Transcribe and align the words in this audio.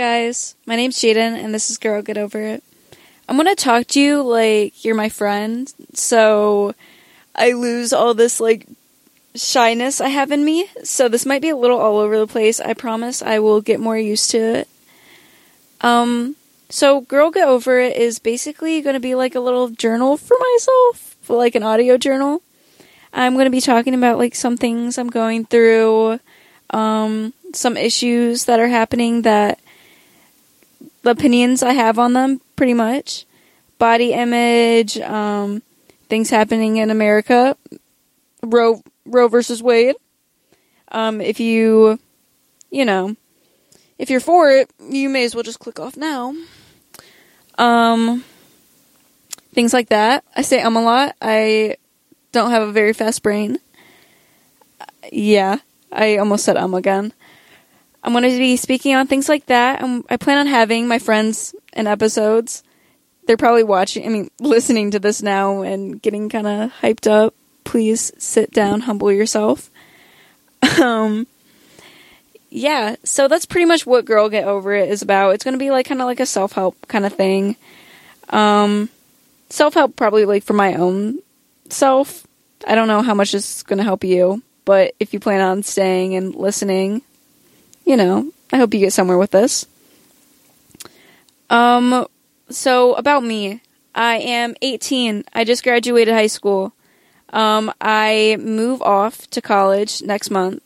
Guys, 0.00 0.54
my 0.64 0.76
name's 0.76 0.96
Jayden, 0.96 1.44
and 1.44 1.52
this 1.52 1.68
is 1.68 1.76
Girl 1.76 2.00
Get 2.00 2.16
Over 2.16 2.40
It. 2.40 2.64
I'm 3.28 3.36
gonna 3.36 3.54
talk 3.54 3.86
to 3.88 4.00
you 4.00 4.22
like 4.22 4.82
you're 4.82 4.94
my 4.94 5.10
friend, 5.10 5.70
so 5.92 6.74
I 7.36 7.52
lose 7.52 7.92
all 7.92 8.14
this 8.14 8.40
like 8.40 8.66
shyness 9.34 10.00
I 10.00 10.08
have 10.08 10.32
in 10.32 10.42
me. 10.42 10.70
So 10.84 11.10
this 11.10 11.26
might 11.26 11.42
be 11.42 11.50
a 11.50 11.56
little 11.56 11.78
all 11.78 11.98
over 11.98 12.18
the 12.18 12.26
place. 12.26 12.60
I 12.60 12.72
promise 12.72 13.20
I 13.20 13.40
will 13.40 13.60
get 13.60 13.78
more 13.78 13.98
used 13.98 14.30
to 14.30 14.38
it. 14.38 14.68
Um, 15.82 16.34
so 16.70 17.02
Girl 17.02 17.30
Get 17.30 17.46
Over 17.46 17.78
It 17.78 17.94
is 17.98 18.18
basically 18.18 18.80
gonna 18.80 19.00
be 19.00 19.14
like 19.14 19.34
a 19.34 19.40
little 19.40 19.68
journal 19.68 20.16
for 20.16 20.38
myself, 20.54 21.14
like 21.28 21.54
an 21.54 21.62
audio 21.62 21.98
journal. 21.98 22.40
I'm 23.12 23.36
gonna 23.36 23.50
be 23.50 23.60
talking 23.60 23.94
about 23.94 24.16
like 24.16 24.34
some 24.34 24.56
things 24.56 24.96
I'm 24.96 25.10
going 25.10 25.44
through, 25.44 26.20
um, 26.70 27.34
some 27.52 27.76
issues 27.76 28.46
that 28.46 28.60
are 28.60 28.68
happening 28.68 29.20
that 29.22 29.58
the 31.02 31.10
opinions 31.10 31.62
I 31.62 31.72
have 31.72 31.98
on 31.98 32.12
them, 32.12 32.40
pretty 32.56 32.74
much. 32.74 33.26
Body 33.78 34.12
image, 34.12 34.98
um, 34.98 35.62
things 36.08 36.28
happening 36.30 36.76
in 36.76 36.90
America, 36.90 37.56
Roe 38.42 38.82
Roe 39.06 39.28
versus 39.28 39.62
Wade. 39.62 39.96
Um, 40.92 41.20
if 41.20 41.40
you, 41.40 41.98
you 42.70 42.84
know, 42.84 43.16
if 43.98 44.10
you're 44.10 44.20
for 44.20 44.50
it, 44.50 44.70
you 44.88 45.08
may 45.08 45.24
as 45.24 45.34
well 45.34 45.44
just 45.44 45.60
click 45.60 45.80
off 45.80 45.96
now. 45.96 46.34
Um, 47.56 48.24
things 49.52 49.72
like 49.72 49.88
that. 49.88 50.24
I 50.36 50.42
say 50.42 50.60
um 50.60 50.76
a 50.76 50.82
lot. 50.82 51.16
I 51.20 51.76
don't 52.32 52.50
have 52.50 52.68
a 52.68 52.72
very 52.72 52.92
fast 52.92 53.22
brain. 53.22 53.58
Yeah, 55.12 55.58
I 55.90 56.18
almost 56.18 56.44
said 56.44 56.56
um 56.56 56.74
again. 56.74 57.12
I'm 58.02 58.12
going 58.12 58.24
to 58.24 58.38
be 58.38 58.56
speaking 58.56 58.94
on 58.94 59.06
things 59.06 59.28
like 59.28 59.46
that. 59.46 59.82
and 59.82 60.04
I 60.08 60.16
plan 60.16 60.38
on 60.38 60.46
having 60.46 60.88
my 60.88 60.98
friends 60.98 61.54
in 61.72 61.86
episodes. 61.86 62.62
They're 63.26 63.36
probably 63.36 63.62
watching, 63.64 64.06
I 64.06 64.08
mean, 64.08 64.30
listening 64.40 64.90
to 64.92 64.98
this 64.98 65.22
now 65.22 65.62
and 65.62 66.00
getting 66.00 66.28
kind 66.28 66.46
of 66.46 66.72
hyped 66.80 67.10
up. 67.10 67.34
Please 67.64 68.12
sit 68.18 68.50
down, 68.50 68.82
humble 68.82 69.12
yourself. 69.12 69.70
Um, 70.80 71.26
yeah, 72.50 72.96
so 73.04 73.28
that's 73.28 73.46
pretty 73.46 73.64
much 73.64 73.86
what 73.86 74.04
Girl 74.04 74.28
Get 74.28 74.44
Over 74.44 74.74
It 74.74 74.90
is 74.90 75.02
about. 75.02 75.30
It's 75.30 75.44
going 75.44 75.54
to 75.54 75.58
be 75.58 75.70
like 75.70 75.86
kind 75.86 76.00
of 76.00 76.06
like 76.06 76.20
a 76.20 76.26
self 76.26 76.52
help 76.52 76.76
kind 76.88 77.06
of 77.06 77.12
thing. 77.12 77.56
Um, 78.28 78.88
self 79.50 79.74
help 79.74 79.96
probably 79.96 80.24
like 80.24 80.42
for 80.42 80.52
my 80.52 80.74
own 80.74 81.20
self. 81.68 82.26
I 82.66 82.74
don't 82.74 82.88
know 82.88 83.02
how 83.02 83.14
much 83.14 83.32
this 83.32 83.58
is 83.58 83.62
going 83.62 83.78
to 83.78 83.84
help 83.84 84.04
you, 84.04 84.42
but 84.64 84.94
if 84.98 85.14
you 85.14 85.20
plan 85.20 85.40
on 85.40 85.62
staying 85.62 86.14
and 86.14 86.34
listening, 86.34 87.02
you 87.90 87.96
know, 87.96 88.30
I 88.52 88.56
hope 88.56 88.72
you 88.72 88.78
get 88.78 88.92
somewhere 88.92 89.18
with 89.18 89.32
this. 89.32 89.66
Um, 91.50 92.06
so 92.48 92.94
about 92.94 93.24
me, 93.24 93.62
I 93.96 94.18
am 94.18 94.54
18. 94.62 95.24
I 95.34 95.42
just 95.42 95.64
graduated 95.64 96.14
high 96.14 96.28
school. 96.28 96.72
Um, 97.30 97.72
I 97.80 98.36
move 98.38 98.80
off 98.80 99.28
to 99.30 99.42
college 99.42 100.02
next 100.02 100.30
month. 100.30 100.62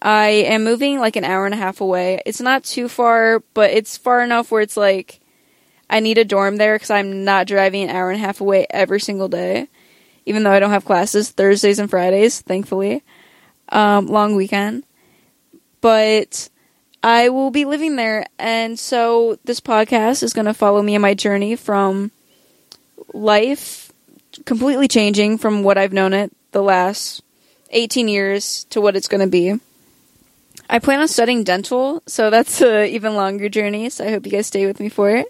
I 0.00 0.28
am 0.28 0.64
moving 0.64 1.00
like 1.00 1.16
an 1.16 1.24
hour 1.24 1.44
and 1.44 1.52
a 1.52 1.58
half 1.58 1.82
away. 1.82 2.22
It's 2.24 2.40
not 2.40 2.64
too 2.64 2.88
far, 2.88 3.40
but 3.52 3.70
it's 3.70 3.98
far 3.98 4.22
enough 4.22 4.50
where 4.50 4.62
it's 4.62 4.78
like 4.78 5.20
I 5.90 6.00
need 6.00 6.16
a 6.16 6.24
dorm 6.24 6.56
there 6.56 6.76
because 6.76 6.90
I'm 6.90 7.24
not 7.24 7.46
driving 7.46 7.82
an 7.82 7.94
hour 7.94 8.10
and 8.10 8.18
a 8.18 8.24
half 8.24 8.40
away 8.40 8.66
every 8.70 9.00
single 9.00 9.28
day, 9.28 9.68
even 10.24 10.44
though 10.44 10.52
I 10.52 10.60
don't 10.60 10.70
have 10.70 10.86
classes 10.86 11.28
Thursdays 11.28 11.78
and 11.78 11.90
Fridays, 11.90 12.40
thankfully. 12.40 13.02
Um, 13.68 14.06
long 14.06 14.34
weekend 14.34 14.84
but 15.82 16.48
I 17.02 17.28
will 17.28 17.50
be 17.50 17.66
living 17.66 17.96
there. 17.96 18.24
And 18.38 18.78
so 18.78 19.38
this 19.44 19.60
podcast 19.60 20.22
is 20.22 20.32
going 20.32 20.46
to 20.46 20.54
follow 20.54 20.80
me 20.80 20.94
in 20.94 21.02
my 21.02 21.12
journey 21.12 21.56
from 21.56 22.10
life 23.12 23.92
completely 24.46 24.88
changing 24.88 25.36
from 25.36 25.62
what 25.62 25.76
I've 25.76 25.92
known 25.92 26.14
it 26.14 26.32
the 26.52 26.62
last 26.62 27.22
18 27.70 28.08
years 28.08 28.64
to 28.70 28.80
what 28.80 28.96
it's 28.96 29.08
going 29.08 29.20
to 29.20 29.26
be. 29.26 29.60
I 30.70 30.78
plan 30.78 31.00
on 31.00 31.08
studying 31.08 31.44
dental, 31.44 32.02
so 32.06 32.30
that's 32.30 32.62
an 32.62 32.86
even 32.86 33.14
longer 33.14 33.50
journey. 33.50 33.90
So 33.90 34.06
I 34.06 34.10
hope 34.10 34.24
you 34.24 34.32
guys 34.32 34.46
stay 34.46 34.64
with 34.64 34.80
me 34.80 34.88
for 34.88 35.10
it. 35.10 35.26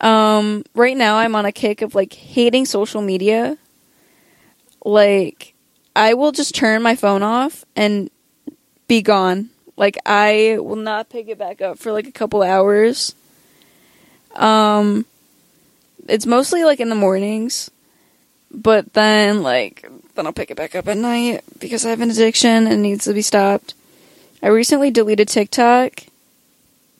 Um, 0.00 0.64
right 0.74 0.96
now, 0.96 1.16
I'm 1.16 1.34
on 1.34 1.46
a 1.46 1.52
kick 1.52 1.82
of 1.82 1.94
like 1.94 2.12
hating 2.12 2.66
social 2.66 3.02
media. 3.02 3.58
Like, 4.84 5.54
I 5.96 6.14
will 6.14 6.32
just 6.32 6.54
turn 6.54 6.82
my 6.82 6.94
phone 6.94 7.22
off 7.22 7.64
and 7.74 8.10
be 8.90 9.02
gone. 9.02 9.50
Like 9.76 9.98
I 10.04 10.58
will 10.58 10.74
not 10.74 11.08
pick 11.10 11.28
it 11.28 11.38
back 11.38 11.62
up 11.62 11.78
for 11.78 11.92
like 11.92 12.08
a 12.08 12.12
couple 12.12 12.42
hours. 12.42 13.14
Um 14.34 15.06
it's 16.08 16.26
mostly 16.26 16.64
like 16.64 16.80
in 16.80 16.88
the 16.88 16.96
mornings, 16.96 17.70
but 18.50 18.92
then 18.94 19.44
like 19.44 19.88
then 20.16 20.26
I'll 20.26 20.32
pick 20.32 20.50
it 20.50 20.56
back 20.56 20.74
up 20.74 20.88
at 20.88 20.96
night 20.96 21.44
because 21.60 21.86
I 21.86 21.90
have 21.90 22.00
an 22.00 22.10
addiction 22.10 22.66
and 22.66 22.82
needs 22.82 23.04
to 23.04 23.14
be 23.14 23.22
stopped. 23.22 23.74
I 24.42 24.48
recently 24.48 24.90
deleted 24.90 25.28
TikTok, 25.28 26.02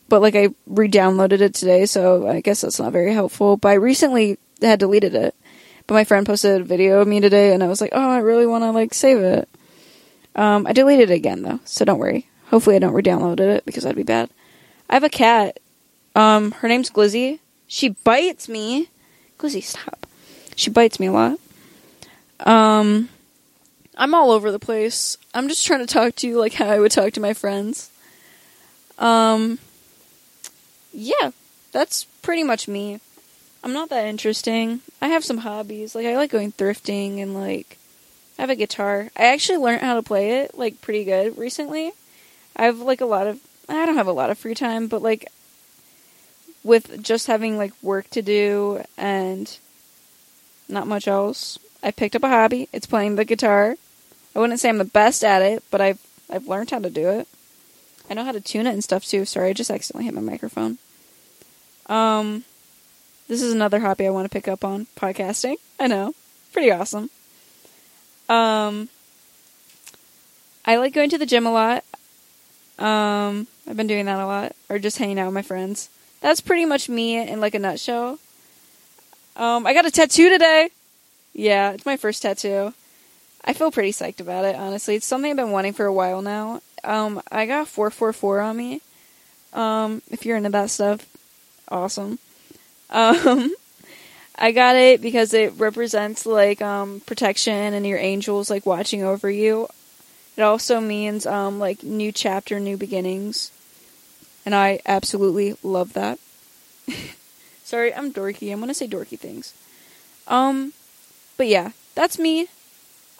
but 0.08 0.22
like 0.22 0.36
I 0.36 0.50
re-downloaded 0.66 1.40
it 1.40 1.54
today, 1.54 1.86
so 1.86 2.28
I 2.28 2.40
guess 2.40 2.60
that's 2.60 2.78
not 2.78 2.92
very 2.92 3.12
helpful. 3.12 3.56
But 3.56 3.70
I 3.70 3.74
recently 3.74 4.38
had 4.62 4.78
deleted 4.78 5.16
it. 5.16 5.34
But 5.88 5.94
my 5.94 6.04
friend 6.04 6.24
posted 6.24 6.60
a 6.60 6.64
video 6.64 7.00
of 7.00 7.08
me 7.08 7.18
today 7.18 7.52
and 7.52 7.64
I 7.64 7.66
was 7.66 7.80
like, 7.80 7.92
"Oh, 7.92 8.10
I 8.10 8.18
really 8.18 8.46
want 8.46 8.62
to 8.62 8.70
like 8.70 8.94
save 8.94 9.18
it." 9.18 9.48
Um, 10.34 10.66
I 10.66 10.72
deleted 10.72 11.10
it 11.10 11.14
again 11.14 11.42
though, 11.42 11.60
so 11.64 11.84
don't 11.84 11.98
worry. 11.98 12.26
Hopefully, 12.46 12.76
I 12.76 12.80
don't 12.80 12.94
re-download 12.94 13.40
it 13.40 13.64
because 13.64 13.84
that'd 13.84 13.96
be 13.96 14.02
bad. 14.02 14.30
I 14.88 14.94
have 14.94 15.04
a 15.04 15.08
cat. 15.08 15.60
Um, 16.16 16.52
her 16.52 16.68
name's 16.68 16.90
Glizzy. 16.90 17.38
She 17.66 17.90
bites 17.90 18.48
me. 18.48 18.88
Glizzy, 19.38 19.62
stop. 19.62 20.06
She 20.56 20.70
bites 20.70 20.98
me 20.98 21.06
a 21.06 21.12
lot. 21.12 21.38
Um, 22.40 23.08
I'm 23.96 24.14
all 24.14 24.30
over 24.30 24.50
the 24.50 24.58
place. 24.58 25.16
I'm 25.32 25.48
just 25.48 25.64
trying 25.66 25.80
to 25.80 25.86
talk 25.86 26.16
to 26.16 26.28
you 26.28 26.38
like 26.38 26.54
how 26.54 26.66
I 26.66 26.80
would 26.80 26.90
talk 26.90 27.12
to 27.12 27.20
my 27.20 27.34
friends. 27.34 27.90
Um, 28.98 29.58
yeah, 30.92 31.30
that's 31.72 32.04
pretty 32.22 32.42
much 32.42 32.66
me. 32.66 33.00
I'm 33.62 33.72
not 33.72 33.90
that 33.90 34.06
interesting. 34.06 34.80
I 35.00 35.08
have 35.08 35.24
some 35.24 35.38
hobbies. 35.38 35.94
Like 35.94 36.06
I 36.06 36.16
like 36.16 36.30
going 36.30 36.52
thrifting 36.52 37.22
and 37.22 37.34
like 37.34 37.78
I 38.40 38.44
have 38.44 38.48
a 38.48 38.56
guitar. 38.56 39.10
I 39.18 39.26
actually 39.26 39.58
learned 39.58 39.82
how 39.82 39.96
to 39.96 40.02
play 40.02 40.40
it 40.40 40.56
like 40.56 40.80
pretty 40.80 41.04
good 41.04 41.36
recently. 41.36 41.92
I 42.56 42.64
have 42.64 42.78
like 42.78 43.02
a 43.02 43.04
lot 43.04 43.26
of 43.26 43.38
I 43.68 43.84
don't 43.84 43.96
have 43.96 44.06
a 44.06 44.12
lot 44.12 44.30
of 44.30 44.38
free 44.38 44.54
time, 44.54 44.86
but 44.86 45.02
like 45.02 45.30
with 46.64 47.02
just 47.02 47.26
having 47.26 47.58
like 47.58 47.74
work 47.82 48.08
to 48.10 48.22
do 48.22 48.82
and 48.96 49.58
not 50.70 50.86
much 50.86 51.06
else, 51.06 51.58
I 51.82 51.90
picked 51.90 52.16
up 52.16 52.22
a 52.22 52.30
hobby. 52.30 52.70
It's 52.72 52.86
playing 52.86 53.16
the 53.16 53.26
guitar. 53.26 53.76
I 54.34 54.38
wouldn't 54.38 54.58
say 54.58 54.70
I'm 54.70 54.78
the 54.78 54.84
best 54.86 55.22
at 55.22 55.42
it, 55.42 55.62
but 55.70 55.82
I've 55.82 56.00
I've 56.30 56.48
learned 56.48 56.70
how 56.70 56.78
to 56.78 56.88
do 56.88 57.10
it. 57.10 57.28
I 58.08 58.14
know 58.14 58.24
how 58.24 58.32
to 58.32 58.40
tune 58.40 58.66
it 58.66 58.72
and 58.72 58.82
stuff 58.82 59.04
too. 59.04 59.26
Sorry, 59.26 59.50
I 59.50 59.52
just 59.52 59.70
accidentally 59.70 60.06
hit 60.06 60.14
my 60.14 60.22
microphone. 60.22 60.78
Um 61.88 62.44
this 63.28 63.42
is 63.42 63.52
another 63.52 63.80
hobby 63.80 64.06
I 64.06 64.10
want 64.10 64.24
to 64.24 64.34
pick 64.34 64.48
up 64.48 64.64
on, 64.64 64.86
podcasting. 64.96 65.56
I 65.78 65.88
know. 65.88 66.14
Pretty 66.54 66.70
awesome. 66.70 67.10
Um, 68.30 68.88
I 70.64 70.76
like 70.76 70.94
going 70.94 71.10
to 71.10 71.18
the 71.18 71.26
gym 71.26 71.46
a 71.46 71.52
lot. 71.52 71.84
Um, 72.78 73.48
I've 73.68 73.76
been 73.76 73.88
doing 73.88 74.06
that 74.06 74.20
a 74.20 74.26
lot, 74.26 74.54
or 74.68 74.78
just 74.78 74.98
hanging 74.98 75.18
out 75.18 75.26
with 75.26 75.34
my 75.34 75.42
friends. 75.42 75.90
That's 76.20 76.40
pretty 76.40 76.64
much 76.64 76.88
me 76.88 77.18
in 77.18 77.40
like 77.40 77.54
a 77.54 77.58
nutshell. 77.58 78.18
Um, 79.36 79.66
I 79.66 79.74
got 79.74 79.84
a 79.86 79.90
tattoo 79.90 80.30
today. 80.30 80.70
Yeah, 81.34 81.72
it's 81.72 81.84
my 81.84 81.96
first 81.96 82.22
tattoo. 82.22 82.72
I 83.44 83.52
feel 83.52 83.70
pretty 83.70 83.92
psyched 83.92 84.20
about 84.20 84.44
it, 84.44 84.54
honestly. 84.54 84.94
It's 84.94 85.06
something 85.06 85.30
I've 85.30 85.36
been 85.36 85.50
wanting 85.50 85.72
for 85.72 85.86
a 85.86 85.92
while 85.92 86.22
now. 86.22 86.60
Um, 86.84 87.22
I 87.30 87.46
got 87.46 87.68
444 87.68 88.40
on 88.40 88.56
me. 88.56 88.80
Um, 89.52 90.02
if 90.10 90.24
you're 90.24 90.36
into 90.36 90.50
that 90.50 90.70
stuff, 90.70 91.06
awesome. 91.68 92.18
Um, 92.92 93.54
I 94.40 94.52
got 94.52 94.74
it 94.74 95.02
because 95.02 95.34
it 95.34 95.52
represents 95.58 96.24
like 96.24 96.62
um, 96.62 97.00
protection 97.00 97.74
and 97.74 97.86
your 97.86 97.98
angels 97.98 98.48
like 98.48 98.64
watching 98.64 99.02
over 99.02 99.30
you. 99.30 99.68
It 100.36 100.42
also 100.42 100.80
means 100.80 101.26
um, 101.26 101.58
like 101.58 101.82
new 101.82 102.10
chapter, 102.10 102.58
new 102.58 102.78
beginnings, 102.78 103.52
and 104.46 104.54
I 104.54 104.80
absolutely 104.86 105.56
love 105.62 105.92
that. 105.92 106.18
Sorry, 107.64 107.92
I'm 107.94 108.12
dorky. 108.12 108.50
I'm 108.50 108.60
gonna 108.60 108.72
say 108.72 108.88
dorky 108.88 109.18
things. 109.18 109.52
Um, 110.26 110.72
but 111.36 111.46
yeah, 111.46 111.72
that's 111.94 112.18
me. 112.18 112.48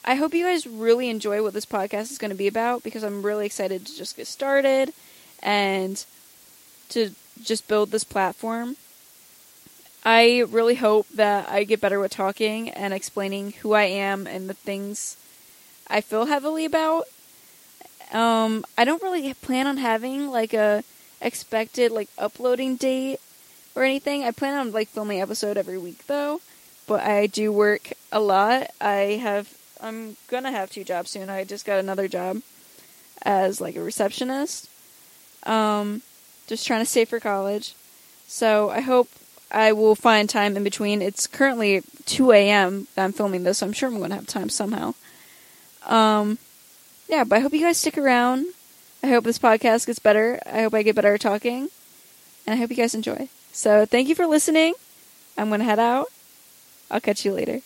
I 0.05 0.15
hope 0.15 0.33
you 0.33 0.45
guys 0.45 0.67
really 0.67 1.11
enjoy 1.11 1.43
what 1.43 1.53
this 1.53 1.67
podcast 1.67 2.11
is 2.11 2.19
going 2.19 2.31
to 2.31 2.37
be 2.37 2.47
about 2.47 2.83
because 2.83 3.03
I'm 3.03 3.23
really 3.23 3.45
excited 3.45 3.85
to 3.85 3.97
just 3.97 4.17
get 4.17 4.27
started 4.27 4.95
and 5.43 6.03
to 6.89 7.11
just 7.43 7.69
build 7.69 7.91
this 7.91 8.05
platform. 8.05 8.77
I 10.05 10.45
really 10.49 10.77
hope 10.77 11.09
that 11.11 11.49
I 11.49 11.65
get 11.65 11.81
better 11.81 12.01
with 12.01 12.13
talking 12.13 12.71
and 12.71 12.95
explaining 12.95 13.53
who 13.61 13.75
I 13.75 13.85
am 13.85 14.27
and 14.27 14.49
the 14.49 14.55
things 14.55 15.17
I 15.87 16.01
feel 16.01 16.27
heavily 16.27 16.65
about. 16.65 17.05
Um, 18.13 18.65
I 18.79 18.85
don't 18.85 19.03
really 19.03 19.35
plan 19.35 19.67
on 19.67 19.77
having 19.77 20.29
like 20.29 20.55
a 20.55 20.83
expected 21.21 21.93
like 21.93 22.09
uploading 22.19 22.77
date 22.77 23.19
or 23.75 23.85
anything. 23.85 24.25
I 24.25 24.31
plan 24.31 24.59
on 24.59 24.73
like 24.73 24.89
filming 24.89 25.21
episode 25.21 25.57
every 25.57 25.79
week 25.79 26.07
though, 26.07 26.41
but 26.87 27.01
I 27.03 27.27
do 27.27 27.53
work 27.53 27.93
a 28.11 28.21
lot. 28.21 28.71
I 28.81 29.21
have 29.23 29.55
I'm 29.81 30.17
gonna 30.29 30.51
have 30.51 30.71
two 30.71 30.85
jobs 30.85 31.11
soon. 31.11 31.29
I 31.29 31.45
just 31.45 31.67
got 31.67 31.79
another 31.79 32.09
job 32.09 32.41
as 33.23 33.61
like 33.61 33.77
a 33.77 33.83
receptionist. 33.83 34.69
Um, 35.45 36.03
just 36.47 36.67
trying 36.67 36.81
to 36.81 36.87
save 36.87 37.09
for 37.11 37.21
college. 37.21 37.75
So 38.27 38.71
I 38.71 38.81
hope 38.81 39.09
I 39.51 39.73
will 39.73 39.95
find 39.95 40.29
time 40.29 40.57
in 40.57 40.65
between. 40.65 41.03
It's 41.03 41.27
currently 41.27 41.83
2 42.07 42.33
a.m. 42.33 42.87
I'm 42.97 43.13
filming 43.13 43.43
this, 43.43 43.59
so 43.59 43.67
I'm 43.67 43.73
sure 43.73 43.89
I'm 43.89 43.99
going 43.99 44.11
to 44.11 44.17
have 44.17 44.27
time 44.27 44.49
somehow. 44.49 44.95
Um, 45.87 46.39
yeah, 47.09 47.25
but 47.25 47.37
I 47.37 47.41
hope 47.41 47.53
you 47.53 47.61
guys 47.61 47.79
stick 47.79 47.99
around. 47.99 48.47
I 49.03 49.09
hope 49.09 49.25
this 49.25 49.39
podcast 49.39 49.87
gets 49.87 49.99
better. 49.99 50.41
I 50.47 50.63
hope 50.63 50.75
I 50.75 50.83
get 50.83 50.95
better 50.95 51.15
at 51.15 51.21
talking. 51.21 51.69
And 52.47 52.55
I 52.55 52.57
hope 52.57 52.71
you 52.71 52.77
guys 52.77 52.95
enjoy. 52.95 53.29
So 53.53 53.87
thank 53.87 54.09
you 54.09 54.15
for 54.15 54.27
listening. 54.27 54.75
I'm 55.37 55.49
going 55.49 55.61
to 55.61 55.65
head 55.65 55.79
out. 55.79 56.07
I'll 56.91 57.01
catch 57.01 57.25
you 57.25 57.33
later. 57.33 57.61